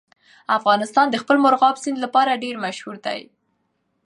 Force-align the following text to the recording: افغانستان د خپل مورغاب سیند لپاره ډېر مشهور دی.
افغانستان 0.57 1.07
د 1.09 1.15
خپل 1.21 1.37
مورغاب 1.43 1.75
سیند 1.83 1.97
لپاره 2.05 2.41
ډېر 2.43 2.55
مشهور 2.65 2.95
دی. 3.05 3.21